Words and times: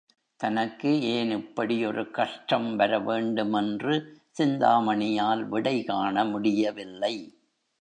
தனக்கு 0.39 1.01
ஏன் 1.01 1.31
இப்படி 1.31 1.85
ஒரு 1.85 2.11
கஷ்டம் 2.11 2.75
வரவேண்டும் 2.75 3.53
என்று 3.53 4.19
சிந்தாமணியால் 4.31 5.43
விடை 5.47 5.83
காண 5.83 6.25
முடியவில்லை. 6.25 7.39